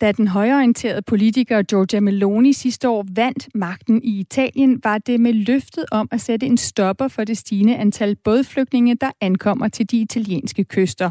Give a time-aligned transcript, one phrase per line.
[0.00, 5.32] Da den højorienterede politiker Giorgia Meloni sidste år vandt magten i Italien, var det med
[5.32, 10.00] løftet om at sætte en stopper for det stigende antal bådflygtninge, der ankommer til de
[10.00, 11.10] italienske kyster.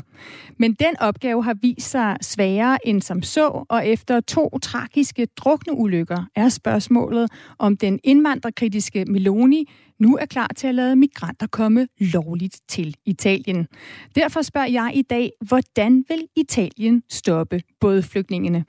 [0.57, 6.23] Men den opgave har vist sig sværere end som så, og efter to tragiske drukneulykker
[6.35, 12.59] er spørgsmålet, om den indvandrerkritiske Meloni nu er klar til at lade migranter komme lovligt
[12.67, 13.67] til Italien.
[14.15, 18.65] Derfor spørger jeg i dag, hvordan vil Italien stoppe både flygtningene?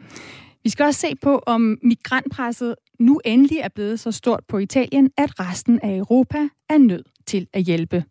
[0.64, 5.10] Vi skal også se på, om migrantpresset nu endelig er blevet så stort på Italien,
[5.16, 8.04] at resten af Europa er nødt til at hjælpe.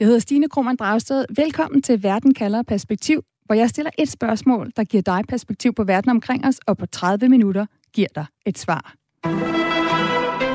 [0.00, 1.24] Jeg hedder Stine Krohmann Dragsted.
[1.36, 5.84] Velkommen til Verden kalder perspektiv, hvor jeg stiller et spørgsmål, der giver dig perspektiv på
[5.84, 8.94] verden omkring os, og på 30 minutter giver dig et svar.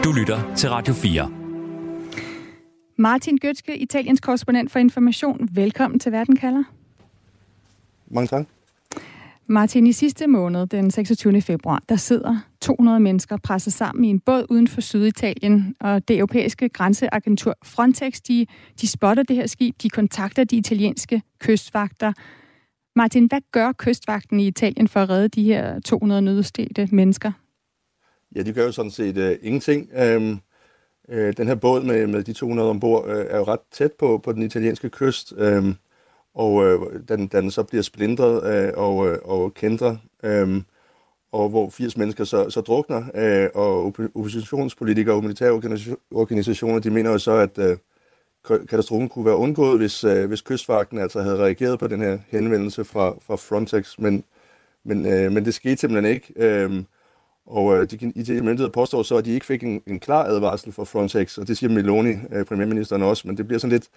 [0.04, 1.49] Du lytter til Radio 4.
[3.00, 5.50] Martin Gøtske, Italiens korrespondent for Information.
[5.52, 6.64] Velkommen til Verden kalder.
[8.08, 8.46] Mange tak.
[9.48, 11.42] Martin, i sidste måned, den 26.
[11.42, 16.18] februar, der sidder 200 mennesker presset sammen i en båd uden for Syditalien, og det
[16.18, 18.46] europæiske grænseagentur Frontex, de,
[18.82, 22.14] de spotter det her skib, de kontakter de italienske kystvagter.
[22.96, 27.32] Martin, hvad gør kystvagten i Italien for at redde de her 200 nødstedte mennesker?
[28.36, 29.90] Ja, de gør jo sådan set uh, ingenting.
[30.18, 30.42] Um,
[31.10, 34.18] Øh, den her båd med, med de 200 ombord øh, er jo ret tæt på,
[34.24, 35.34] på den italienske kyst.
[35.38, 35.76] øh,
[36.34, 40.62] og øh, den, den så bliver splindret øh, og, øh, og kendret, øh,
[41.32, 45.52] og hvor 80 mennesker så, så drukner, øh, og oppositionspolitikere og humanitære
[46.12, 47.78] organisationer, de mener jo så, at øh,
[48.70, 52.86] katastrofen kunne være undgået, hvis, øh, hvis kystvagten altså havde reageret på den her henvendelse
[52.86, 54.24] fra, fra Frontex, men,
[54.84, 56.34] men, øh, men det skete simpelthen ikke.
[56.36, 56.84] Øh,
[57.50, 60.72] og øh, de italienske myndigheder påstår så, at de ikke fik en, en klar advarsel
[60.72, 63.88] fra Frontex, og det siger Meloni, øh, premierministeren også, men det bliver sådan lidt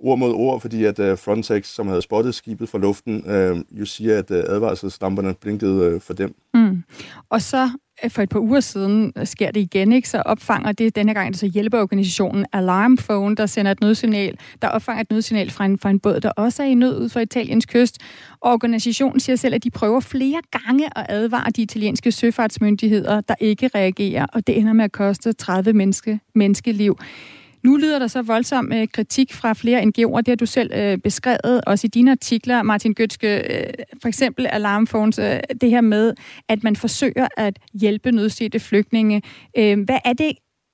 [0.00, 3.84] ord mod ord, fordi at uh, Frontex, som havde spottet skibet fra luften, uh, jo
[3.84, 6.34] siger, at uh, advarselslamperne blinkede uh, for dem.
[6.54, 6.82] Mm.
[7.30, 7.70] Og så
[8.08, 10.08] for et par uger siden sker det igen, ikke?
[10.08, 15.00] så opfanger det denne gang så hjælpeorganisationen Alarm Phone, der sender et nødsignal, der opfanger
[15.00, 17.66] et nødsignal fra en, fra en båd, der også er i nød ud for Italiens
[17.66, 17.98] kyst.
[18.40, 23.34] Og organisationen siger selv, at de prøver flere gange at advare de italienske søfartsmyndigheder, der
[23.40, 26.98] ikke reagerer, og det ender med at koste 30 menneske, menneskeliv.
[27.68, 30.16] Nu lyder der så voldsom øh, kritik fra flere NGO'er.
[30.16, 33.36] Det har du selv øh, beskrevet, også i dine artikler, Martin Gøtske.
[33.36, 36.14] Øh, for eksempel Alarmphones, øh, det her med,
[36.48, 39.22] at man forsøger at hjælpe nødstedte flygtninge.
[39.58, 40.32] Øh, hvad er det,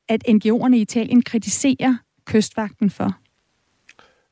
[0.09, 3.17] at NGO'erne i Italien kritiserer kystvagten for?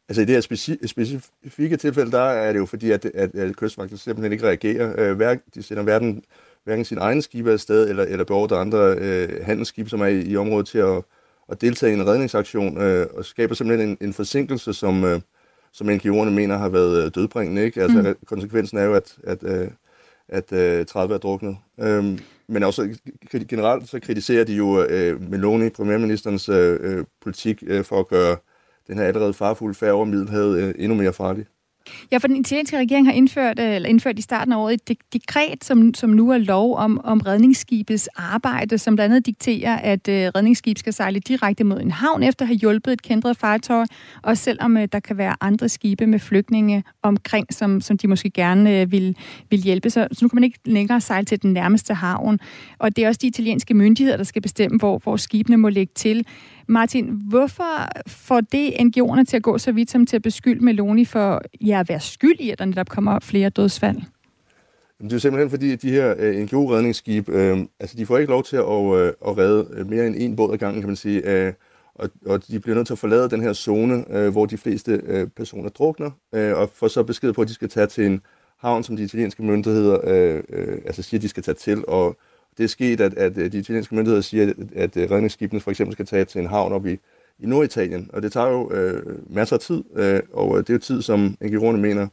[0.09, 3.57] Altså i det her speci- specifikke tilfælde, der er det jo fordi, at, at, at
[3.57, 5.11] kystvagten simpelthen ikke reagerer.
[5.11, 6.23] Øh, hver, de sender hverken,
[6.65, 10.37] hverken sin egen skibe afsted, eller, eller beordrer andre øh, handelsskibe, som er i, i
[10.37, 11.03] området til at
[11.49, 15.21] at deltage i en redningsaktion, øh, og skaber simpelthen en, en forsinkelse, som, øh,
[15.73, 17.65] som NGO'erne mener har været øh, dødbringende.
[17.65, 17.83] Ikke?
[17.83, 18.27] Altså, mm.
[18.27, 19.69] Konsekvensen er jo, at, at, øh,
[20.29, 21.57] at øh, 30 er druknet.
[21.81, 22.99] Øhm, men også
[23.49, 28.37] generelt så kritiserer de jo øh, Meloni, premierministerens øh, øh, politik, øh, for at gøre
[28.87, 31.47] den her allerede farfulde færd over Middelhavet øh, endnu mere farlig.
[32.13, 34.99] Ja, for den italienske regering har indført, øh, eller indført i starten af året et
[35.13, 40.09] dekret, som, som nu er lov om, om redningsskibets arbejde, som blandt andet dikterer, at
[40.09, 43.87] øh, redningsskib skal sejle direkte mod en havn efter at have hjulpet et kendret fartøj,
[44.23, 48.31] og selvom øh, der kan være andre skibe med flygtninge omkring, som, som de måske
[48.31, 49.17] gerne øh, vil,
[49.51, 49.91] vil hjælpe.
[49.91, 52.39] Så, så nu kan man ikke længere sejle til den nærmeste havn.
[52.79, 55.93] Og det er også de italienske myndigheder, der skal bestemme, hvor, hvor skibene må lægge
[55.95, 56.27] til.
[56.69, 61.05] Martin, hvorfor får det NGO'erne til at gå så vidt som til at beskylde Meloni
[61.05, 63.97] for ja, at være skyld i, at der netop kommer flere dødsfald?
[65.03, 68.45] Det er simpelthen fordi, at de her øh, NGO-redningsskib, øh, altså de får ikke lov
[68.45, 71.47] til at, øh, at redde øh, mere end en båd ad gangen, kan man sige.
[71.47, 71.53] Øh,
[71.95, 75.03] og, og de bliver nødt til at forlade den her zone, øh, hvor de fleste
[75.07, 78.21] øh, personer drukner, øh, og får så besked på, at de skal tage til en
[78.59, 82.17] havn, som de italienske myndigheder øh, øh, altså siger, at de skal tage til, og
[82.63, 86.07] det er sket, at, at de italienske myndigheder siger, at, at redningsskibene for eksempel skal
[86.07, 86.93] tage til en havn op i,
[87.39, 88.11] i Norditalien.
[88.13, 89.03] Og det tager jo øh,
[89.35, 92.09] masser af tid, øh, og det er jo tid, som NGO'erne mener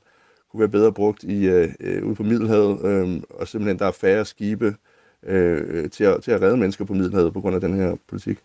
[0.51, 4.25] kunne være bedre brugt i, øh, ude på Middelhavet, øh, og simpelthen der er færre
[4.25, 4.75] skibe
[5.23, 8.37] øh, til, at, til at redde mennesker på Middelhavet på grund af den her politik.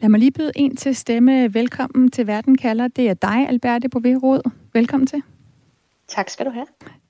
[0.00, 1.54] Lad mig lige byde en til stemme.
[1.54, 2.88] Velkommen til Verden kalder.
[2.88, 5.22] Det er dig, Alberte Bové Velkommen til.
[6.08, 6.66] Tak skal du have.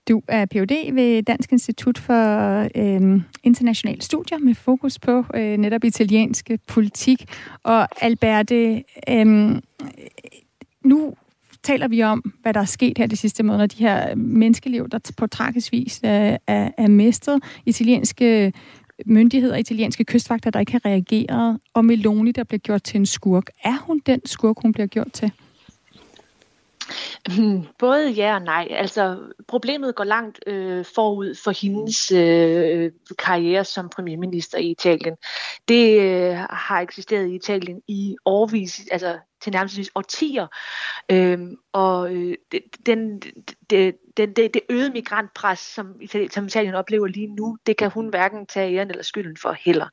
[0.09, 0.95] Du er Ph.D.
[0.95, 7.25] ved Dansk Institut for øh, Internationale Studier med fokus på øh, netop italienske politik.
[7.63, 9.27] Og Alberte, øh,
[10.85, 11.15] nu
[11.63, 13.67] taler vi om, hvad der er sket her de sidste måneder.
[13.67, 17.43] De her menneskeliv, der på tragisk vis er, er, er mistet.
[17.67, 18.53] Italienske
[19.07, 23.51] myndigheder, italienske kystvagter, der ikke har reageret, og Meloni, der bliver gjort til en skurk.
[23.65, 25.33] Er hun den skurk, hun bliver gjort til?
[27.79, 28.69] Både ja og nej.
[28.71, 29.19] Altså,
[29.49, 35.17] problemet går langt øh, forud for hendes øh, karriere som premierminister i Italien.
[35.69, 40.47] Det øh, har eksisteret i Italien i årvis, altså til nærmest årtier.
[41.11, 42.35] Øhm, og øh,
[42.87, 43.21] den,
[43.71, 46.01] det, den, det, det øgede migrantpres, som
[46.31, 49.89] som Italien oplever lige nu, det kan hun hverken tage æren eller skylden for heller.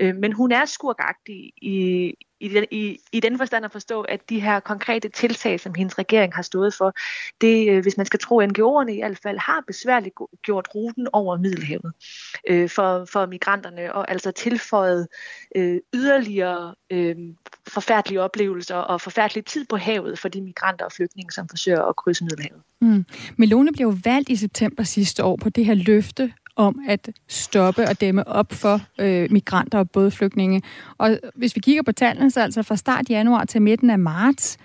[0.00, 4.30] Øh, men hun er skurkagtig i, i, den, i, i den forstand at forstå, at
[4.30, 6.94] de her konkrete tiltag, som hendes regering har stået for,
[7.40, 11.38] det, øh, hvis man skal tro NGO'erne i hvert fald, har besværligt gjort ruten over
[11.38, 11.92] Middelhavet
[12.48, 15.08] øh, for, for migranterne, og altså tilføjet
[15.56, 17.16] øh, yderligere øh,
[17.68, 21.96] forfærdelige oplevelser og forfærdelig tid på havet for de migranter og flygtninge, som forsøger at
[21.96, 22.62] krydse Middelhavet.
[22.80, 23.04] Mm.
[23.36, 28.00] Melone blev valgt i september sidste år på det her løfte om at stoppe og
[28.00, 30.62] dæmme op for øh, migranter og både flygtninge.
[30.98, 34.58] Og hvis vi kigger på tallene, så altså fra start januar til midten af marts,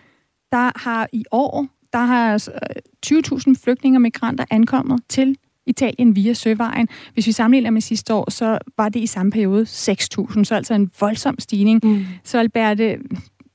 [0.52, 3.18] der har i år, der har øh,
[3.54, 5.38] 20.000 flygtninge og migranter ankommet til
[5.70, 6.88] Italien via søvejen.
[7.14, 10.74] Hvis vi sammenligner med sidste år, så var det i samme periode 6.000, så altså
[10.74, 11.82] en voldsom stigning.
[11.84, 12.06] Mm.
[12.24, 12.98] Så Alberte,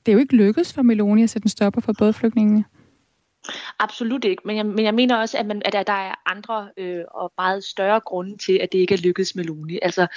[0.05, 2.63] det er jo ikke lykkedes for Meloni at sætte en stopper for både flygtningene.
[3.79, 7.03] Absolut ikke, men jeg, men jeg mener også, at, man, at der er andre øh,
[7.11, 9.79] og meget større grunde til, at det ikke er lykkedes Meloni.
[9.81, 10.07] Altså,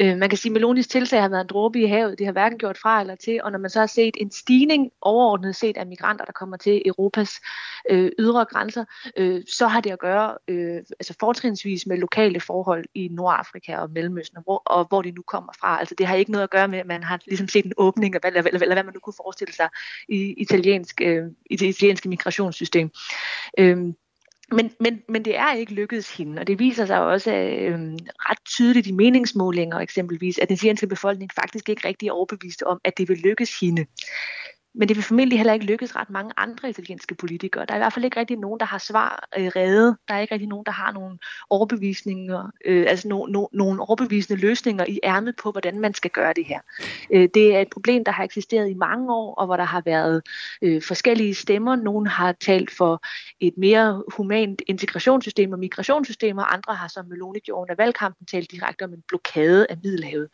[0.00, 2.18] øh, man kan sige, at Melonis tiltag har været en dråbe i havet.
[2.18, 4.90] Det har hverken gjort fra eller til, og når man så har set en stigning
[5.00, 7.30] overordnet set af migranter, der kommer til Europas
[7.90, 8.84] øh, ydre grænser,
[9.16, 13.90] øh, så har det at gøre øh, altså fortrinsvis med lokale forhold i Nordafrika og
[13.90, 15.78] Mellemøsten, og hvor, og hvor de nu kommer fra.
[15.78, 18.14] Altså, det har ikke noget at gøre med, at man har ligesom set en åbning,
[18.14, 19.68] eller, eller, eller, eller hvad man nu kunne forestille sig
[20.08, 22.90] i, italiensk, øh, i det italienske migrationssystem system.
[23.58, 23.94] Øhm,
[24.52, 28.38] men, men, men det er ikke lykkedes hende, og det viser sig også øh, ret
[28.44, 32.98] tydeligt i meningsmålinger eksempelvis, at den syriske befolkning faktisk ikke rigtig er overbevist om, at
[32.98, 33.86] det vil lykkes hende.
[34.74, 37.64] Men det vil formentlig heller ikke lykkes ret mange andre italienske politikere.
[37.66, 39.96] Der er i hvert fald ikke rigtig nogen, der har svar øh, reddet.
[40.08, 41.18] Der er ikke rigtig nogen, der har nogle
[41.50, 46.32] overbevisninger, øh, altså no, no, nogle overbevisende løsninger i ærmet på, hvordan man skal gøre
[46.32, 46.60] det her.
[47.12, 49.82] Øh, det er et problem, der har eksisteret i mange år, og hvor der har
[49.84, 50.22] været
[50.62, 51.76] øh, forskellige stemmer.
[51.76, 53.02] Nogle har talt for
[53.40, 58.50] et mere humant integrationssystem og migrationssystem, og andre har, som Meloni gjorde under valgkampen, talt
[58.50, 60.28] direkte om en blokade af Middelhavet.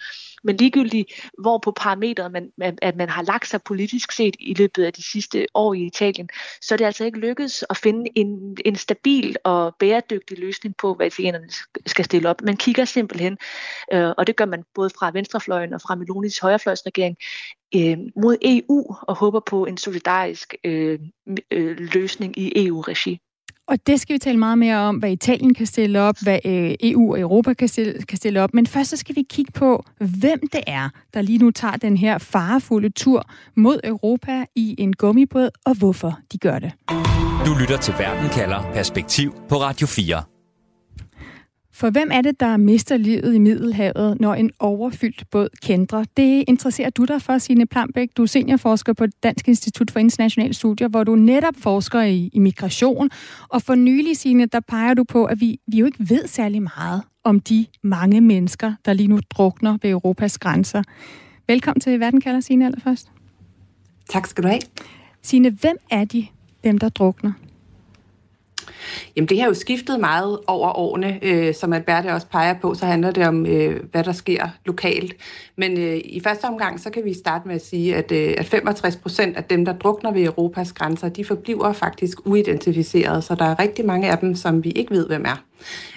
[0.45, 2.51] Men ligegyldigt, hvor på parametret man,
[2.83, 5.83] at man har lagt sig politisk set, set i løbet af de sidste år i
[5.83, 6.29] Italien,
[6.63, 10.95] så er det altså ikke lykkedes at finde en, en stabil og bæredygtig løsning på,
[10.95, 11.49] hvad italienerne
[11.87, 12.43] skal stille op.
[12.43, 13.39] Man kigger simpelthen,
[13.93, 17.17] øh, og det gør man både fra venstrefløjen og fra Melonis højrefløjsregering,
[17.75, 20.99] øh, mod EU og håber på en solidarisk øh,
[21.51, 23.21] øh, løsning i EU-regi.
[23.69, 26.75] Og det skal vi tale meget mere om, hvad Italien kan stille op, hvad øh,
[26.81, 28.55] EU og Europa kan stille, kan stille op.
[28.55, 31.97] Men først så skal vi kigge på, hvem det er, der lige nu tager den
[31.97, 36.73] her farefulde tur mod Europa i en gummibåd, og hvorfor de gør det.
[37.47, 40.36] Du lytter til Verden kalder Perspektiv på Radio 4.
[41.79, 46.05] For hvem er det, der mister livet i Middelhavet, når en overfyldt båd kændrer?
[46.17, 48.09] Det interesserer du dig for, Signe Plambæk.
[48.17, 52.39] Du er seniorforsker på Dansk Institut for Internationale Studier, hvor du netop forsker i, i
[52.39, 53.11] migration.
[53.49, 56.63] Og for nylig, Signe, der peger du på, at vi, vi jo ikke ved særlig
[56.63, 60.83] meget om de mange mennesker, der lige nu drukner ved Europas grænser.
[61.47, 63.11] Velkommen til Verden kalder, Signe, allerførst.
[64.09, 64.61] Tak skal du have.
[65.23, 66.27] Signe, hvem er de,
[66.65, 67.33] dem der drukner?
[69.17, 71.19] Jamen det har jo skiftet meget over årene.
[71.23, 75.17] Øh, som Alberte også peger på, så handler det om, øh, hvad der sker lokalt.
[75.57, 78.47] Men øh, i første omgang, så kan vi starte med at sige, at, øh, at
[78.47, 83.45] 65 procent af dem, der drukner ved Europas grænser, de forbliver faktisk uidentificerede, Så der
[83.45, 85.43] er rigtig mange af dem, som vi ikke ved, hvem er.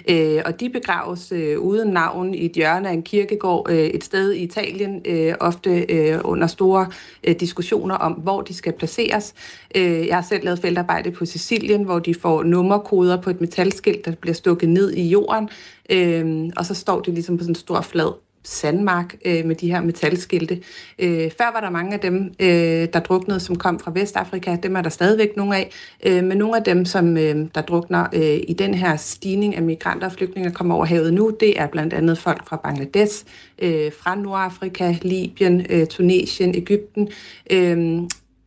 [0.08, 4.04] Øh, og de begraves øh, uden navn i et hjørne af en kirkegård øh, et
[4.04, 6.86] sted i Italien, øh, ofte øh, under store
[7.24, 9.34] øh, diskussioner om, hvor de skal placeres.
[9.74, 14.04] Øh, jeg har selv lavet feltarbejde på Sicilien, hvor de får nummerkoder på et metalskilt,
[14.04, 15.48] der bliver stukket ned i jorden,
[15.90, 19.70] øh, og så står det ligesom på sådan en stor flad sandmark øh, med de
[19.70, 20.62] her metalskilte.
[20.98, 24.56] Øh, før var der mange af dem, øh, der druknede, som kom fra Vestafrika.
[24.62, 25.70] Dem er der stadigvæk nogle af.
[26.06, 29.62] Øh, men nogle af dem, som øh, der drukner øh, i den her stigning af
[29.62, 33.24] migranter og flygtninge, kommer over havet nu, det er blandt andet folk fra Bangladesh,
[33.58, 37.08] øh, fra Nordafrika, Libyen, øh, Tunesien, Ægypten.
[37.50, 38.00] Øh,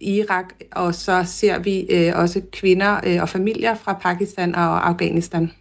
[0.04, 5.52] Irak, og så ser vi øh, også kvinder øh, og familier fra Pakistan og Afghanistan.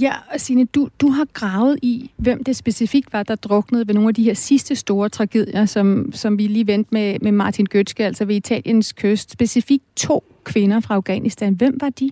[0.00, 3.94] Ja, og Signe, du, du har gravet i, hvem det specifikt var, der druknede ved
[3.94, 7.66] nogle af de her sidste store tragedier, som, som vi lige vendte med, med Martin
[7.66, 9.30] Gøtske, altså ved Italiens kyst.
[9.30, 11.54] Specifikt to kvinder fra Afghanistan.
[11.54, 12.10] Hvem var de?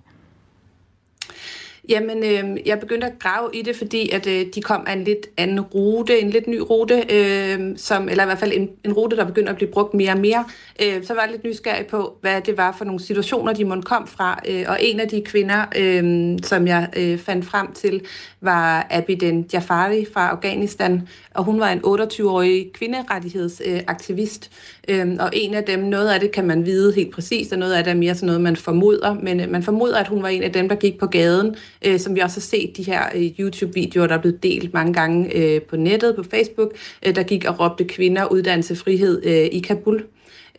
[1.89, 5.03] Jamen, øh, jeg begyndte at grave i det, fordi at øh, de kom af en
[5.03, 8.93] lidt anden rute, en lidt ny rute, øh, som, eller i hvert fald en, en
[8.93, 10.45] rute, der begynder at blive brugt mere og mere.
[10.83, 13.81] Øh, så var jeg lidt nysgerrig på, hvad det var for nogle situationer, de måtte
[13.81, 14.39] kom fra.
[14.49, 18.01] Øh, og en af de kvinder, øh, som jeg øh, fandt frem til,
[18.41, 24.51] var Abiden Jafari fra Afghanistan, og hun var en 28-årig kvinderettighedsaktivist.
[24.87, 27.73] Øh, og en af dem, noget af det kan man vide helt præcist, og noget
[27.73, 30.29] af det er mere sådan noget, man formoder, men øh, man formoder, at hun var
[30.29, 33.03] en af dem, der gik på gaden øh, som vi også har set de her
[33.15, 36.71] øh, YouTube-videoer, der er blevet delt mange gange øh, på nettet, på Facebook,
[37.05, 40.05] øh, der gik og råbte kvinder uddannelse frihed øh, i Kabul.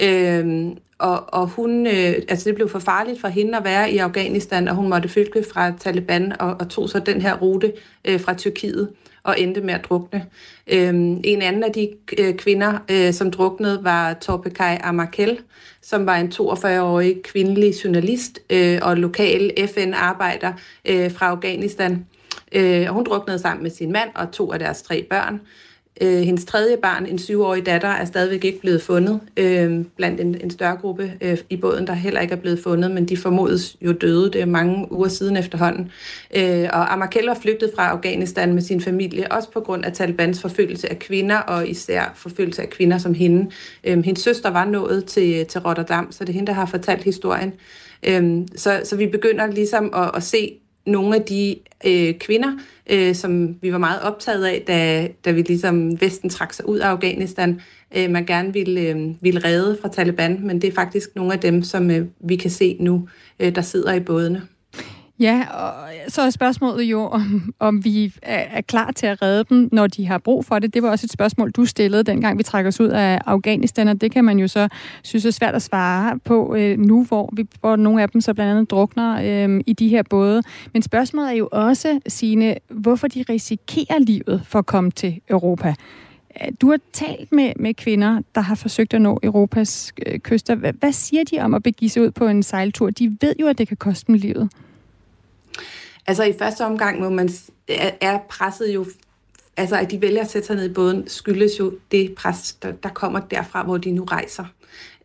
[0.03, 0.67] Øh,
[0.99, 4.69] og, og hun, øh, altså det blev for farligt for hende at være i Afghanistan,
[4.69, 7.73] og hun måtte flygte fra Taliban og, og tog så den her rute
[8.05, 8.89] øh, fra Tyrkiet
[9.23, 10.27] og endte med at drukne.
[10.67, 15.39] Øhm, en anden af de øh, kvinder, øh, som druknede, var Torpekaj Amakel,
[15.83, 20.53] som var en 42-årig kvindelig journalist øh, og lokal FN-arbejder
[20.85, 22.07] øh, fra Afghanistan.
[22.53, 25.41] Øh, og hun druknede sammen med sin mand og to af deres tre børn.
[26.01, 30.41] Øh, hendes tredje barn, en syvårig datter, er stadigvæk ikke blevet fundet øh, blandt en,
[30.41, 33.77] en større gruppe øh, i båden, der heller ikke er blevet fundet, men de formodes
[33.81, 34.33] jo døde.
[34.33, 35.91] Det er mange uger siden efterhånden.
[36.37, 40.41] Øh, og Amakel var flygtet fra Afghanistan med sin familie, også på grund af Talibans
[40.41, 43.51] forfølgelse af kvinder, og især forfølgelse af kvinder som hende.
[43.85, 47.05] Øh, hendes søster var nået til, til Rotterdam, så det er hende, der har fortalt
[47.05, 47.53] historien.
[48.03, 52.53] Øh, så, så vi begynder ligesom at, at se nogle af de øh, kvinder,
[52.91, 56.79] øh, som vi var meget optaget af, da, da vi ligesom Vesten trak sig ud
[56.79, 57.61] af Afghanistan,
[57.97, 61.41] øh, man gerne ville, øh, ville redde fra Taliban, men det er faktisk nogle af
[61.41, 63.09] dem, som øh, vi kan se nu,
[63.41, 64.43] øh, der sidder i bådene.
[65.21, 65.73] Ja, og
[66.09, 70.07] så er spørgsmålet jo, om, om vi er klar til at redde dem, når de
[70.07, 70.75] har brug for det.
[70.75, 74.01] Det var også et spørgsmål, du stillede, dengang vi trækker os ud af Afghanistan, og
[74.01, 74.69] det kan man jo så
[75.03, 78.35] synes er svært at svare på øh, nu, hvor, vi, hvor nogle af dem så
[78.35, 80.43] blandt andet drukner øh, i de her både.
[80.73, 85.75] Men spørgsmålet er jo også, Signe, hvorfor de risikerer livet for at komme til Europa.
[86.61, 90.55] Du har talt med, med kvinder, der har forsøgt at nå Europas øh, kyster.
[90.55, 92.91] Hvad, hvad siger de om at begive sig ud på en sejltur?
[92.91, 94.51] De ved jo, at det kan koste dem livet.
[96.09, 97.31] Altså i første omgang må man,
[98.01, 98.87] er presset jo,
[99.57, 102.73] altså at de vælger at sætte sig ned i båden, skyldes jo det pres, der,
[102.73, 104.45] der kommer derfra, hvor de nu rejser.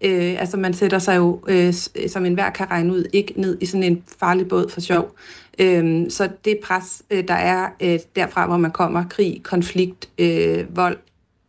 [0.02, 3.58] Øh, altså man sætter sig jo, øh, øh som enhver kan regne ud, ikke ned
[3.62, 5.16] i sådan en farlig båd for sjov.
[5.60, 10.76] Øh, så det pres, øh, der er øh, derfra, hvor man kommer, krig, konflikt, øh,
[10.76, 10.98] vold,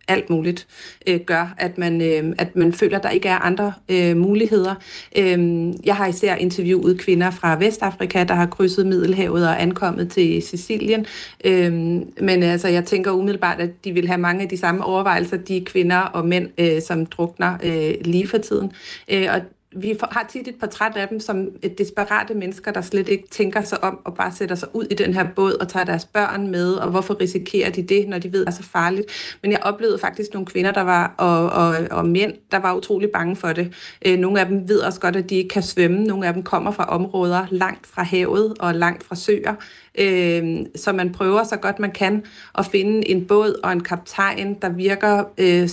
[0.09, 0.67] alt muligt,
[1.07, 4.75] øh, gør, at man, øh, at man føler, at der ikke er andre øh, muligheder.
[5.19, 10.43] Øh, jeg har især interviewet kvinder fra Vestafrika, der har krydset Middelhavet og ankommet til
[10.43, 11.07] Sicilien.
[11.45, 11.73] Øh,
[12.21, 15.65] men altså, jeg tænker umiddelbart, at de vil have mange af de samme overvejelser, de
[15.65, 18.73] kvinder og mænd, øh, som drukner øh, lige for tiden.
[19.11, 19.41] Øh, og
[19.77, 23.63] vi har tit et portræt af dem som et desperate mennesker, der slet ikke tænker
[23.63, 26.51] sig om og bare sætter sig ud i den her båd og tager deres børn
[26.51, 29.37] med, og hvorfor risikerer de det, når de ved, at det er så farligt.
[29.43, 33.09] Men jeg oplevede faktisk nogle kvinder, der var, og, og, og mænd, der var utrolig
[33.11, 33.73] bange for det.
[34.07, 36.05] Øh, nogle af dem ved også godt, at de ikke kan svømme.
[36.05, 39.55] Nogle af dem kommer fra områder langt fra havet og langt fra søer.
[39.99, 42.25] Øh, så man prøver så godt man kan
[42.59, 45.69] at finde en båd og en kaptajn, der virker øh,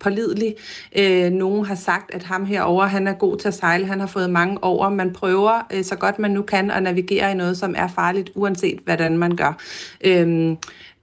[0.00, 0.54] pålidelig.
[0.98, 4.06] Øh, nogen har sagt, at ham herover han er god til at sejle, han har
[4.06, 4.88] fået mange over.
[4.88, 8.30] Man prøver øh, så godt man nu kan at navigere i noget, som er farligt,
[8.34, 9.60] uanset hvordan man gør.
[10.04, 10.50] Øhm,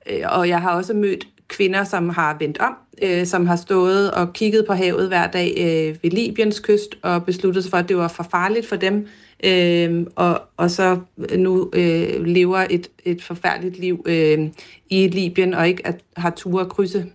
[0.09, 4.11] øh, og jeg har også mødt kvinder, som har vendt om, øh, som har stået
[4.11, 7.89] og kigget på havet hver dag øh, ved Libyens kyst og besluttet sig for, at
[7.89, 9.07] det var for farligt for dem
[9.43, 10.99] øh, og, og så
[11.35, 14.49] nu øh, lever et, et forfærdeligt liv øh,
[14.89, 17.05] i Libyen og ikke at, har tur at krydse.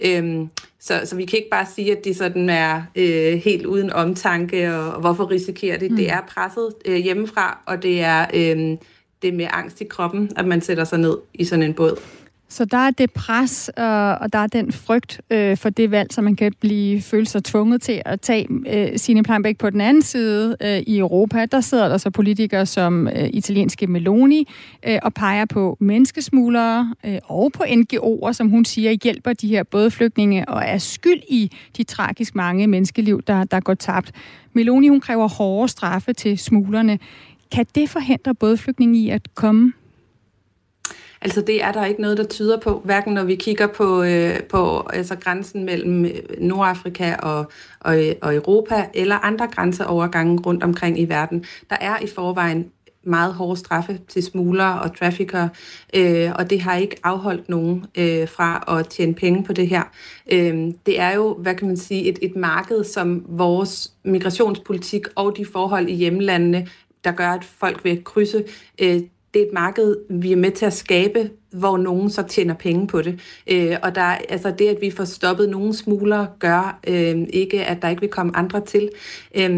[0.00, 0.46] Øh,
[0.80, 4.74] så, så vi kan ikke bare sige, at de sådan er øh, helt uden omtanke,
[4.74, 5.90] og, og hvorfor risikerer det?
[5.90, 5.96] Mm.
[5.96, 8.76] Det er presset øh, hjemmefra, og det er, øh,
[9.22, 12.00] det er med angst i kroppen, at man sætter sig ned i sådan en båd.
[12.52, 16.12] Så der er det pres, og, og der er den frygt øh, for det valg,
[16.12, 18.48] som man kan blive føle sig tvunget til at tage.
[18.66, 22.66] Øh, Signe Pleinbæk på den anden side øh, i Europa, der sidder der så politikere
[22.66, 24.48] som øh, italienske Meloni
[24.86, 29.62] øh, og peger på menneskesmuglere øh, og på NGO'er, som hun siger hjælper de her
[29.62, 34.12] både flygtninge og er skyld i de tragisk mange menneskeliv, der, der går tabt.
[34.52, 36.98] Meloni hun kræver hårde straffe til smuglerne.
[37.52, 39.72] Kan det forhindre både flygtninge i at komme
[41.22, 44.42] Altså det er der ikke noget, der tyder på, hverken når vi kigger på, øh,
[44.42, 47.50] på altså grænsen mellem øh, Nordafrika og,
[47.80, 51.44] og, og Europa, eller andre grænseovergange rundt omkring i verden.
[51.70, 52.70] Der er i forvejen
[53.04, 55.48] meget hårde straffe til smuglere og traffickere,
[55.96, 59.82] øh, og det har ikke afholdt nogen øh, fra at tjene penge på det her.
[60.32, 65.36] Øh, det er jo, hvad kan man sige, et, et marked, som vores migrationspolitik og
[65.36, 66.66] de forhold i hjemlandene,
[67.04, 68.44] der gør, at folk vil krydse,
[68.80, 69.00] øh,
[69.34, 72.86] det er et marked, vi er med til at skabe, hvor nogen så tjener penge
[72.86, 73.20] på det.
[73.46, 77.82] Øh, og der, altså det, at vi får stoppet nogle smugler, gør øh, ikke, at
[77.82, 78.90] der ikke vil komme andre til.
[79.34, 79.50] Øh,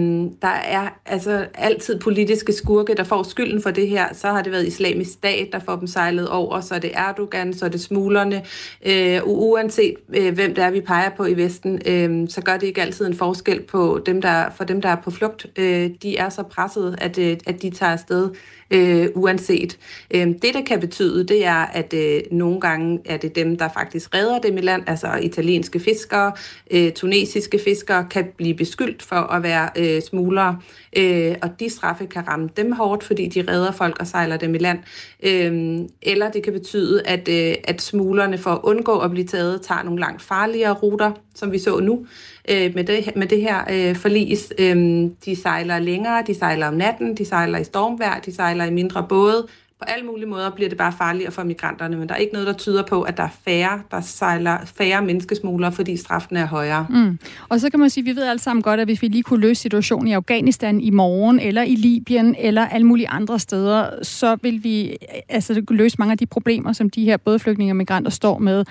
[0.42, 4.06] der er altså altid politiske skurke, der får skylden for det her.
[4.12, 7.54] Så har det været islamisk stat, der får dem sejlet over, så er det Erdogan,
[7.54, 8.42] så er det smuglerne.
[8.86, 12.66] Øh, uanset øh, hvem det er, vi peger på i Vesten, øh, så gør det
[12.66, 15.46] ikke altid en forskel på dem, der, for dem, der er på flugt.
[15.56, 18.30] Øh, de er så presset, at, øh, at de tager afsted
[18.70, 19.78] øh, uanset.
[20.10, 23.68] Øh, det, der kan betyde, det er, at øh, nogle gange er det dem, der
[23.74, 26.32] faktisk redder dem i land, altså italienske fiskere,
[26.70, 30.58] øh, tunesiske fiskere, kan blive beskyldt for at være øh, smuglere,
[30.96, 34.54] øh, og de straffe kan ramme dem hårdt, fordi de redder folk og sejler dem
[34.54, 34.78] i land.
[35.22, 39.62] Øh, eller det kan betyde, at, øh, at smuglerne for at undgå at blive taget,
[39.62, 42.06] tager nogle langt farligere ruter, som vi så nu,
[42.50, 44.52] øh, med, det, med det her øh, forlis.
[44.58, 44.76] Øh,
[45.24, 49.06] de sejler længere, de sejler om natten, de sejler i stormvejr, de sejler i mindre
[49.08, 49.46] både.
[49.84, 52.46] På alle mulige måder bliver det bare farligere for migranterne, men der er ikke noget,
[52.46, 56.86] der tyder på, at der er færre, der sejler færre menneskesmuglere, fordi straffen er højere.
[56.90, 57.18] Mm.
[57.48, 59.22] Og så kan man sige, at vi ved alle sammen godt, at hvis vi lige
[59.22, 64.02] kunne løse situationen i Afghanistan i morgen, eller i Libyen, eller alle mulige andre steder,
[64.02, 64.96] så vil vi
[65.28, 68.64] altså, løse mange af de problemer, som de her både flygtninge og migranter står med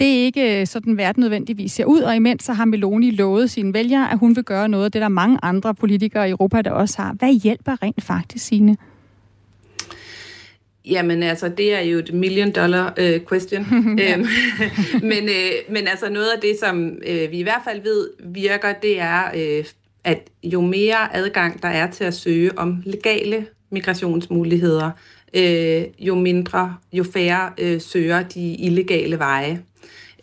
[0.00, 3.50] det er ikke øh, sådan, verden nødvendigvis ser ud, og imens så har Meloni lovet
[3.50, 6.62] sine vælgere, at hun vil gøre noget det, der er mange andre politikere i Europa,
[6.62, 7.12] der også har.
[7.12, 8.76] Hvad hjælper rent faktisk, sine?
[10.86, 13.66] Jamen altså, det er jo et million dollar uh, question.
[14.02, 14.26] Øhm,
[15.10, 18.72] men, uh, men altså noget af det, som uh, vi i hvert fald ved virker,
[18.72, 19.66] det er, uh,
[20.04, 24.90] at jo mere adgang der er til at søge om legale migrationsmuligheder,
[25.36, 29.62] uh, jo mindre, jo færre uh, søger de illegale veje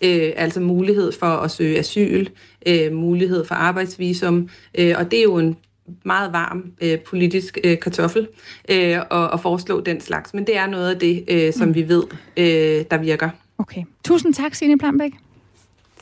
[0.04, 2.28] øh, altså mulighed for at søge asyl,
[2.66, 5.58] øh, mulighed for arbejdsvisum, øh, og det er jo en
[6.04, 8.28] meget varm øh, politisk øh, kartoffel
[8.70, 11.76] øh, at, at foreslå den slags, men det er noget af det, øh, som mm.
[11.76, 12.04] vi ved,
[12.38, 13.30] øh, der virker.
[13.58, 13.84] Okay.
[14.06, 15.12] Tusind tak, Signe Plambæk.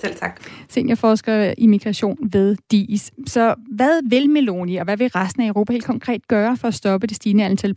[0.01, 0.41] Selv tak.
[0.69, 3.11] Seniorforsker i migration ved DIS.
[3.27, 6.73] Så hvad vil Meloni, og hvad vil resten af Europa helt konkret gøre for at
[6.73, 7.75] stoppe det stigende antal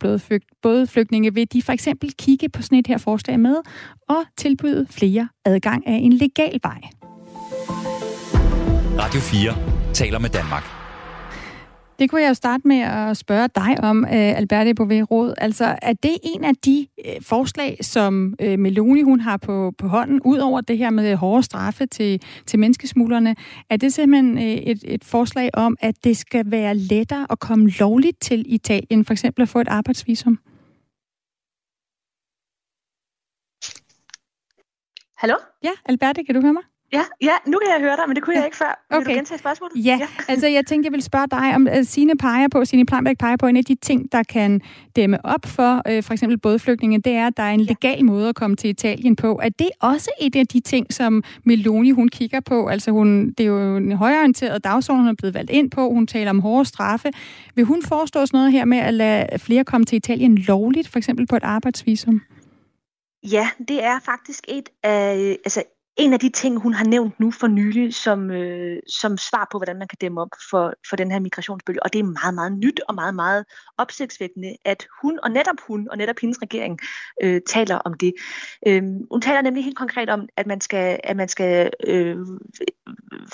[0.61, 1.33] både flygtninge?
[1.33, 3.55] Vil de for eksempel kigge på sådan et her forslag med
[4.09, 6.81] og tilbyde flere adgang af en legal vej?
[8.99, 10.74] Radio 4 taler med Danmark.
[11.99, 15.33] Det kunne jeg jo starte med at spørge dig om, uh, Alberte Bové Råd.
[15.37, 19.87] Altså, er det en af de uh, forslag, som uh, Meloni hun har på, på
[19.87, 23.35] hånden, ud over det her med hårde straffe til, til menneskesmuglerne,
[23.69, 28.21] er det simpelthen et, et forslag om, at det skal være lettere at komme lovligt
[28.21, 30.39] til Italien, for eksempel at få et arbejdsvisum?
[35.17, 35.35] Hallo?
[35.63, 36.63] Ja, Alberte, kan du høre mig?
[36.95, 38.85] Ja, ja, nu kan jeg høre dig, men det kunne jeg ikke før.
[38.89, 39.09] Vil okay.
[39.09, 39.85] du gentage spørgsmålet?
[39.85, 42.85] Ja, ja, altså jeg tænkte, jeg vil spørge dig, om uh, Signe peger på, Signe
[42.85, 44.61] Plambæk peger på, en af de ting, der kan
[44.95, 48.03] dæmme op for uh, for eksempel bådflygtninge, det er, at der er en legal ja.
[48.03, 49.39] måde at komme til Italien på.
[49.43, 52.67] Er det også et af de ting, som Meloni hun kigger på?
[52.67, 55.89] Altså hun, det er jo en højorienteret dagsorden, hun er blevet valgt ind på.
[55.89, 57.11] Hun taler om hårde straffe.
[57.55, 60.97] Vil hun forestå os noget her med at lade flere komme til Italien lovligt, for
[60.97, 62.21] eksempel på et arbejdsvisum?
[63.31, 65.63] Ja, det er faktisk et af, altså
[65.97, 69.57] en af de ting, hun har nævnt nu for nylig, som, øh, som svar på,
[69.57, 72.57] hvordan man kan dæmme op for, for den her migrationsbølge, og det er meget, meget
[72.57, 73.45] nyt og meget, meget
[73.77, 76.79] opsigtsvækkende, at hun, og netop hun, og netop hendes regering,
[77.23, 78.13] øh, taler om det.
[78.67, 82.17] Øh, hun taler nemlig helt konkret om, at man skal, at man skal øh,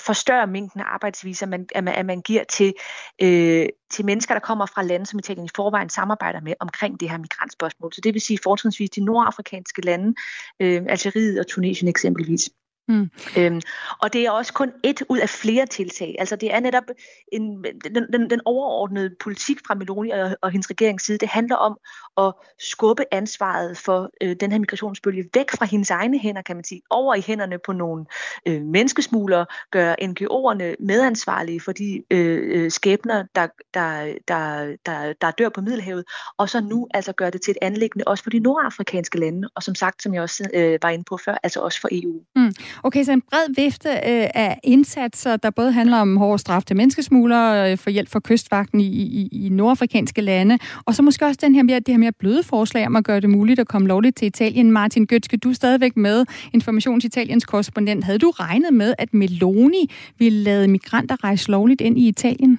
[0.00, 2.74] forstørre mængden af arbejdsviser, man, at, man, at man giver til,
[3.22, 7.10] øh, til mennesker, der kommer fra lande, som Italien i forvejen samarbejder med omkring det
[7.10, 7.92] her migrantspørgsmål.
[7.92, 10.14] Så det vil sige fortrinsvis de nordafrikanske lande,
[10.60, 12.50] øh, Algeriet og Tunesien eksempelvis.
[12.88, 13.10] Mm.
[13.38, 13.60] Øhm,
[14.02, 16.16] og det er også kun et ud af flere tiltag.
[16.18, 16.84] Altså det er netop
[17.32, 21.18] en, den, den, den overordnede politik fra Meloni og, og hendes regerings side.
[21.18, 21.78] Det handler om
[22.16, 26.64] at skubbe ansvaret for øh, den her migrationsbølge væk fra hendes egne hænder, kan man
[26.64, 28.04] sige, over i hænderne på nogle
[28.48, 35.30] øh, menneskesmuglere, gøre NGO'erne medansvarlige for de øh, øh, skæbner, der, der, der, der, der
[35.30, 36.04] dør på Middelhavet,
[36.38, 39.62] og så nu altså gøre det til et anlæggende også for de nordafrikanske lande, og
[39.62, 42.20] som sagt, som jeg også øh, var inde på før, altså også for EU.
[42.36, 42.52] Mm.
[42.84, 46.76] Okay, så en bred vifte øh, af indsatser, der både handler om hård straf til
[46.76, 51.38] menneskesmuglere, øh, for hjælp for kystvagten i, i, i nordafrikanske lande, og så måske også
[51.42, 53.88] den her mere, det her mere bløde forslag om at gøre det muligt at komme
[53.88, 54.72] lovligt til Italien.
[54.72, 58.04] Martin Gøtske, du er stadigvæk med, Informations Italiens korrespondent.
[58.04, 62.58] Havde du regnet med, at Meloni ville lade migranter rejse lovligt ind i Italien?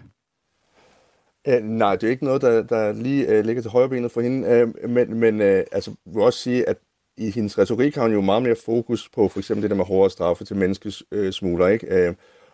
[1.48, 4.22] Uh, nej, det er ikke noget, der, der lige uh, ligger til højre benet for
[4.22, 6.78] hende, uh, men, men uh, altså, jeg vil også sige, at
[7.18, 9.86] i hendes retorik har hun jo meget mere fokus på for eksempel det der med
[9.86, 11.88] hårdere straffe til menneskesmugler, øh, ikke?
[11.88, 12.14] Øh,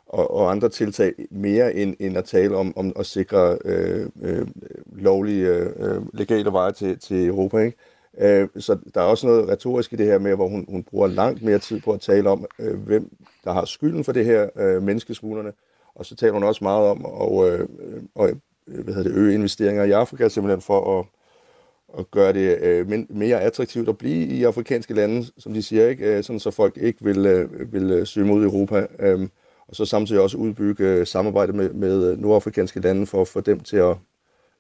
[0.09, 4.47] og, og andre tiltag mere end, end at tale om, om at sikre øh, øh,
[4.91, 7.57] lovlige, øh, øh, legale veje til, til Europa.
[7.57, 7.77] Ikke?
[8.17, 11.07] Øh, så der er også noget retorisk i det her med, hvor hun, hun bruger
[11.07, 14.49] langt mere tid på at tale om, øh, hvem der har skylden for det her,
[14.55, 15.51] øh, menneskesmuglerne.
[15.95, 17.67] Og så taler hun også meget om at, øh,
[18.19, 18.35] at
[18.67, 21.05] øh, hvad hedder det, øge investeringer i Afrika, simpelthen for at,
[21.97, 26.17] at gøre det øh, mere attraktivt at blive i afrikanske lande, som de siger, ikke?
[26.17, 28.87] Øh, sådan så folk ikke vil, øh, vil søge mod Europa.
[28.99, 29.27] Øh,
[29.67, 33.59] og så samtidig også udbygge øh, samarbejde med, med nordafrikanske lande for at få dem
[33.59, 33.95] til at,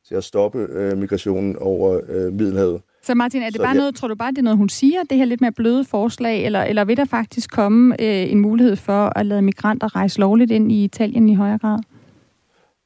[0.07, 2.81] til at stoppe øh, migrationen over øh, Middelhavet.
[3.03, 3.77] Så Martin, er det så, bare ja.
[3.77, 6.45] noget, tror du bare, det er noget, hun siger, det her lidt mere bløde forslag,
[6.45, 10.51] eller, eller vil der faktisk komme øh, en mulighed for at lade migranter rejse lovligt
[10.51, 11.79] ind i Italien i højere grad?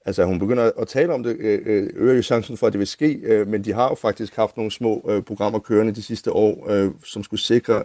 [0.05, 2.79] Altså, hun begynder at tale om det, øh, øh, øger jo chancen for, at det
[2.79, 6.01] vil ske, øh, men de har jo faktisk haft nogle små øh, programmer kørende de
[6.01, 6.69] sidste år,
[7.05, 7.83] som skulle sikre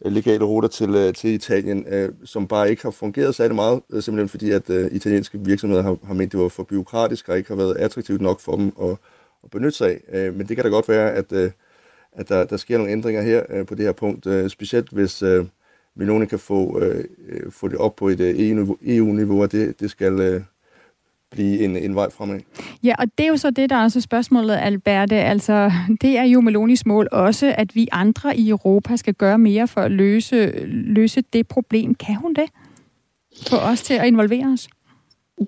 [0.00, 1.86] legale ruter til, til Italien,
[2.24, 6.32] som bare ikke har fungeret særlig meget, simpelthen fordi, at italienske virksomheder har, har ment,
[6.32, 8.96] det var for byråkratisk og ikke har været attraktivt nok for dem at
[9.44, 10.00] at benytte sig af.
[10.12, 11.50] Øh, men det kan da godt være, at, øh,
[12.12, 15.22] at der, der sker nogle ændringer her øh, på det her punkt, specielt hvis
[15.94, 16.82] Meloni kan få,
[17.50, 18.20] få det op på et
[18.82, 20.44] EU-niveau, e og det, det skal
[21.30, 22.40] blive en, en vej fremad.
[22.82, 25.16] Ja, og det er jo så det, der er også spørgsmålet, Alberte.
[25.16, 29.68] Altså, det er jo Melonis mål også, at vi andre i Europa skal gøre mere
[29.68, 31.94] for at løse, løse det problem.
[31.94, 32.44] Kan hun det?
[33.48, 34.68] For os til at involvere os?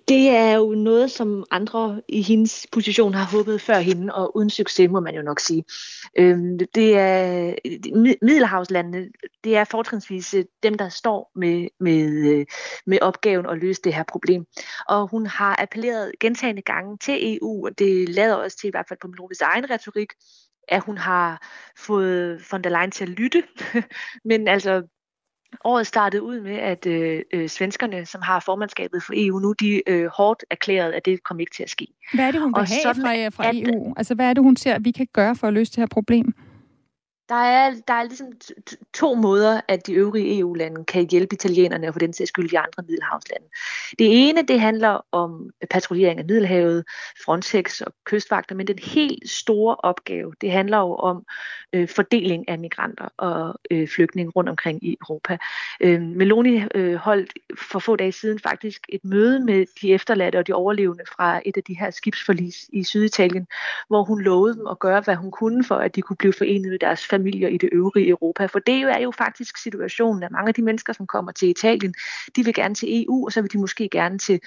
[0.09, 4.51] Det er jo noget, som andre i hendes position har håbet før hende, og uden
[4.51, 5.65] succes, må man jo nok sige.
[6.19, 7.55] Øhm, det er
[8.23, 9.09] Middelhavslandene,
[9.45, 12.47] det er fortrinsvis øh, dem, der står med, med, øh,
[12.87, 14.47] med opgaven at løse det her problem.
[14.89, 18.89] Og hun har appelleret gentagende gange til EU, og det lader også til, i hvert
[18.89, 20.09] fald på Melonis egen retorik,
[20.69, 23.43] at hun har fået von der Leyen til at lytte.
[24.25, 24.83] Men altså,
[25.65, 29.89] Året startede ud med, at øh, øh, svenskerne, som har formandskabet for EU nu, de
[29.89, 31.87] øh, hårdt erklærede, at det kom ikke til at ske.
[32.15, 33.95] Hvad er det, hun vil have fra, fra EU?
[33.97, 35.87] Altså, hvad er det, hun ser, at vi kan gøre for at løse det her
[35.87, 36.35] problem?
[37.33, 38.27] Der er, der er ligesom
[38.95, 42.59] to måder, at de øvrige EU-lande kan hjælpe italienerne og for den sags skyld de
[42.59, 43.47] andre middelhavslande.
[43.99, 46.85] Det ene, det handler om patruljering af Middelhavet,
[47.25, 51.25] Frontex og kystvagter, men den helt store opgave, det handler jo om
[51.73, 55.39] øh, fordeling af migranter og øh, flygtninge rundt omkring i Europa.
[55.81, 60.47] Øh, Meloni øh, holdt for få dage siden faktisk et møde med de efterladte og
[60.47, 63.47] de overlevende fra et af de her skibsforlis i Syditalien,
[63.89, 66.71] hvor hun lovede dem at gøre, hvad hun kunne for, at de kunne blive forenet
[66.71, 68.47] med deres familier i det øvrige Europa.
[68.47, 71.95] For det er jo faktisk situationen, at mange af de mennesker, som kommer til Italien,
[72.37, 74.41] de vil gerne til EU, og så vil de måske gerne til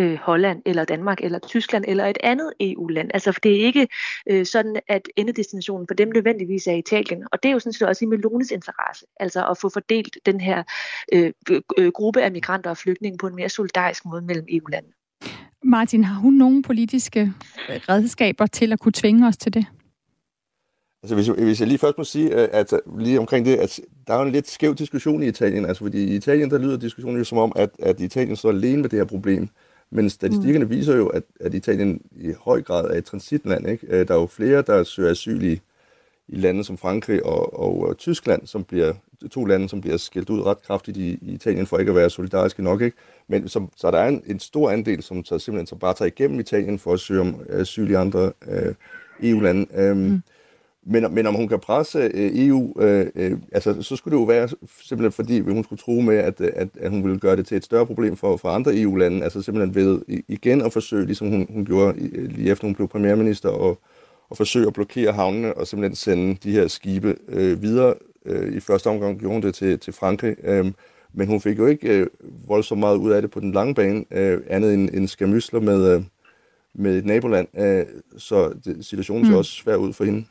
[0.00, 3.10] øh, Holland eller Danmark eller Tyskland eller et andet EU-land.
[3.14, 3.88] Altså for det er ikke
[4.30, 7.24] øh, sådan, at endedestinationen for dem nødvendigvis er Italien.
[7.32, 10.40] Og det er jo sådan set også i Melones interesse, altså at få fordelt den
[10.40, 10.62] her
[11.12, 11.32] øh,
[11.78, 14.94] øh, gruppe af migranter og flygtninge på en mere solidarisk måde mellem EU-landene.
[15.64, 17.20] Martin, har hun nogle politiske
[17.68, 19.66] øh, redskaber til at kunne tvinge os til det?
[21.04, 24.14] Altså hvis, hvis jeg lige først må sige, øh, at lige omkring det, at der
[24.14, 25.66] er en lidt skæv diskussion i Italien.
[25.66, 28.82] Altså fordi i Italien, der lyder diskussionen jo som om, at, at Italien står alene
[28.82, 29.48] med det her problem.
[29.90, 30.70] Men statistikkerne mm.
[30.70, 33.68] viser jo, at, at Italien i høj grad er et transitland.
[33.68, 33.86] Ikke?
[33.86, 35.60] Øh, der er jo flere, der søger asyl i,
[36.28, 38.92] i lande som Frankrig og, og, Tyskland, som bliver
[39.30, 42.10] to lande, som bliver skilt ud ret kraftigt i, i Italien for ikke at være
[42.10, 42.80] solidariske nok.
[42.82, 42.96] Ikke?
[43.28, 46.06] Men så, så der er en, en stor andel, som tager, simpelthen så bare tager
[46.06, 48.74] igennem Italien for at søge om asyl i andre øh,
[49.22, 49.66] EU-lande.
[49.74, 50.22] Øhm, mm.
[50.86, 54.26] Men, men om hun kan presse øh, EU, øh, øh, altså, så skulle det jo
[54.26, 54.48] være
[54.82, 57.64] simpelthen fordi, hun skulle tro med, at, at, at hun ville gøre det til et
[57.64, 61.64] større problem for, for andre EU-lande, altså simpelthen ved igen at forsøge, ligesom hun, hun
[61.64, 63.80] gjorde lige efter hun blev premierminister, og,
[64.30, 67.94] og forsøge at blokere havnene og simpelthen sende de her skibe øh, videre.
[68.26, 70.72] Øh, I første omgang gjorde hun det til, til Frankrig, øh,
[71.12, 72.06] men hun fik jo ikke øh,
[72.48, 75.94] voldsomt meget ud af det på den lange bane, øh, andet end, end skamysler med,
[75.94, 76.02] øh,
[76.74, 79.38] med et naboland, øh, så det, situationen ser mm.
[79.38, 80.24] også svær ud for hende.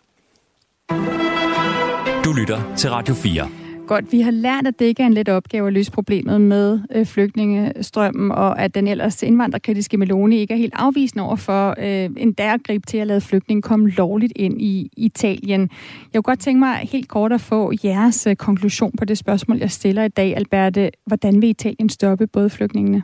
[2.34, 3.50] Du lytter til Radio 4.
[3.88, 6.80] Godt, vi har lært, at det ikke er en let opgave at løse problemet med
[6.92, 12.10] øh, flygtningestrømmen, og at den ellers indvandrerkritiske Meloni ikke er helt afvisende over for øh,
[12.18, 15.62] en der grib til at lade flygtninge komme lovligt ind i Italien.
[15.62, 15.70] Jeg
[16.14, 19.72] kunne godt tænke mig helt kort at få jeres øh, konklusion på det spørgsmål, jeg
[19.72, 20.92] stiller i dag, Alberte.
[21.06, 23.04] Hvordan vil Italien stoppe både flygtningene?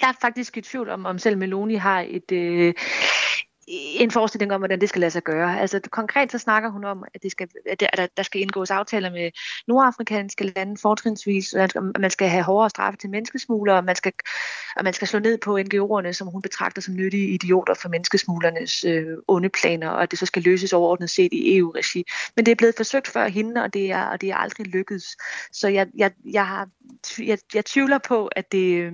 [0.00, 2.32] Jeg er faktisk i tvivl om, om selv Meloni har et...
[2.32, 2.74] Øh
[3.70, 5.60] en forestilling om, hvordan det skal lade sig gøre.
[5.60, 9.10] Altså konkret så snakker hun om, at, det skal, at der, der skal indgås aftaler
[9.10, 9.30] med
[9.68, 14.12] nordafrikanske lande fortrinsvis, at man skal have hårdere straffe til menneskesmuglere, og man skal,
[14.76, 18.84] og man skal slå ned på NGO'erne, som hun betragter som nyttige idioter for menneskesmuglernes
[18.84, 22.04] øh, onde planer, og at det så skal løses overordnet set i EU-regi.
[22.36, 25.16] Men det er blevet forsøgt før hende, og det er, og det er aldrig lykkedes.
[25.52, 26.68] Så jeg, jeg, jeg har
[27.18, 28.92] jeg, jeg tvivler på, at, det,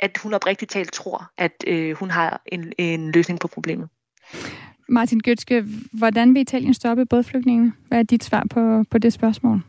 [0.00, 3.88] at hun oprigtigt talt tror, at øh, hun har en, en løsning på problemet.
[4.88, 7.72] Martin Gøtske, hvordan vil Italien stoppe bådflygtningene?
[7.88, 9.62] Hvad er dit svar på, på det spørgsmål?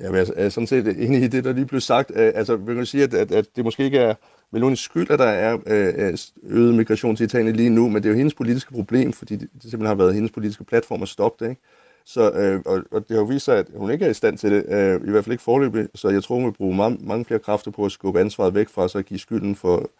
[0.00, 2.12] Jeg er sådan set enig i det, der lige blev sagt.
[2.14, 4.14] Øh, altså, vi kan sige, at, at, at det måske ikke er
[4.50, 8.08] Melonis skyld, at der er øh, øh, øget migration til Italien lige nu, men det
[8.08, 11.44] er jo hendes politiske problem, fordi det simpelthen har været hendes politiske platform at stoppe
[11.44, 11.50] det.
[11.50, 11.62] Ikke?
[12.04, 14.38] Så, øh, og, og det har jo vist sig, at hun ikke er i stand
[14.38, 16.98] til det, øh, i hvert fald ikke forløbig, så jeg tror, hun vil bruge mange,
[17.00, 19.90] mange flere kræfter på at skubbe ansvaret væk fra sig og give skylden for,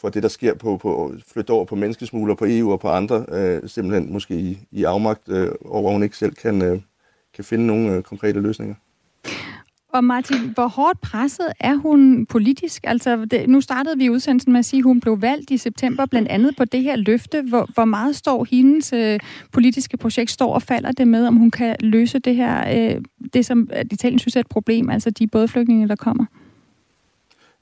[0.00, 3.26] for det, der sker på, på flytte over på menneskesmugler, på EU og på andre,
[3.32, 6.80] øh, simpelthen måske i, i afmagt øh, over, at hun ikke selv kan, øh,
[7.34, 8.74] kan finde nogle øh, konkrete løsninger.
[9.88, 12.84] Og Martin, hvor hårdt presset er hun politisk?
[12.86, 16.06] Altså, det, nu startede vi udsendelsen med at sige, at hun blev valgt i september,
[16.06, 17.42] blandt andet på det her løfte.
[17.42, 19.20] Hvor, hvor meget står hendes øh,
[19.52, 23.46] politiske projekt, står og falder det med, om hun kan løse det her, øh, det
[23.46, 26.26] som Italien synes er et problem, altså de bådflygtninge, der kommer?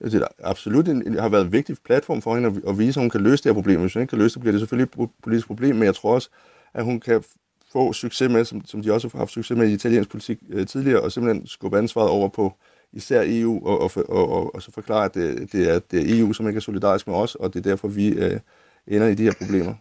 [0.04, 3.02] Det er absolut en, har været en vigtig platform for hende at, at vise, at
[3.02, 3.80] hun kan løse det her problem.
[3.80, 6.14] Hvis hun ikke kan løse det, bliver det selvfølgelig et politisk problem, men jeg tror
[6.14, 6.28] også,
[6.74, 7.24] at hun kan
[7.72, 10.66] få succes med, som, som de også har haft succes med i italiensk politik øh,
[10.66, 12.52] tidligere, og simpelthen skubbe ansvaret over på
[12.92, 16.18] især EU, og, og, og, og, og så forklare, at det, det, er, det er
[16.18, 18.40] EU, som ikke er solidarisk med os, og det er derfor, vi øh,
[18.86, 19.74] ender i de her problemer.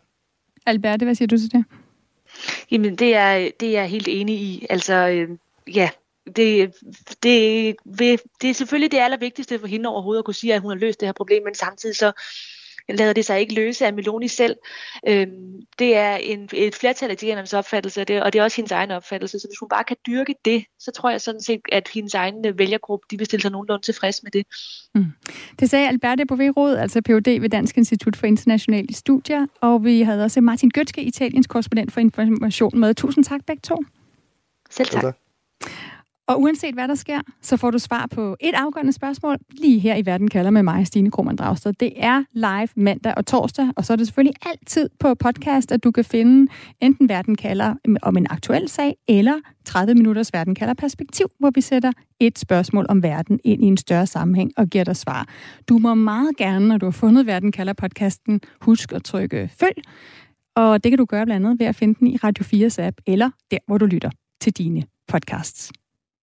[0.65, 1.65] Alberte, hvad siger du til det?
[2.71, 4.65] Jamen, det er, det er jeg helt enig i.
[4.69, 5.29] Altså, øh,
[5.75, 5.89] ja,
[6.25, 6.73] det,
[7.23, 7.75] det,
[8.41, 10.99] det er selvfølgelig det allervigtigste for hende overhovedet at kunne sige, at hun har løst
[10.99, 12.11] det her problem, men samtidig så
[12.89, 14.55] lader det sig ikke løse af Meloni selv.
[15.07, 18.57] Øhm, det er en, et flertal af italienernes opfattelse, og det, og det er også
[18.57, 19.39] hendes egen opfattelse.
[19.39, 22.45] Så hvis hun bare kan dyrke det, så tror jeg sådan set, at hendes egen
[22.45, 24.45] øh, vælgergruppe, de vil stille sig nogenlunde tilfreds med det.
[24.95, 25.05] Mm.
[25.59, 27.41] Det sagde Alberte Bové altså Ph.D.
[27.41, 32.01] ved Dansk Institut for Internationale Studier, og vi havde også Martin Gøtske, Italiens korrespondent for
[32.01, 32.93] information med.
[32.93, 33.83] Tusind tak begge to.
[34.69, 35.01] Selv tak.
[35.01, 35.22] Selv tak.
[36.27, 39.95] Og uanset hvad der sker, så får du svar på et afgørende spørgsmål lige her
[39.95, 41.73] i Verden kalder med mig, Stine Krohmann Dragsted.
[41.73, 45.83] Det er live mandag og torsdag, og så er det selvfølgelig altid på podcast, at
[45.83, 49.33] du kan finde enten Verden kalder om en aktuel sag, eller
[49.65, 53.77] 30 minutters Verden kalder perspektiv, hvor vi sætter et spørgsmål om verden ind i en
[53.77, 55.27] større sammenhæng og giver dig svar.
[55.69, 59.83] Du må meget gerne, når du har fundet Verden kalder podcasten, husk at trykke følg.
[60.55, 62.97] Og det kan du gøre blandt andet ved at finde den i Radio 4's app,
[63.07, 64.09] eller der, hvor du lytter
[64.41, 65.71] til dine podcasts.